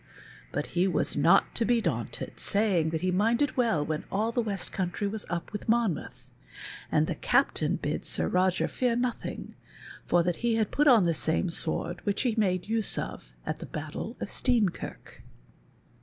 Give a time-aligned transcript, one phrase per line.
[0.51, 4.71] ""but he was not to be daunted, saying he minded well when all the West
[4.71, 6.27] Country was up with Monmouth;
[6.91, 9.53] and the Captain bid Sir Roger fear nothing,
[10.07, 13.59] for that he had put on the same sword which he made use of at
[13.59, 15.21] the battle of Steenkirk.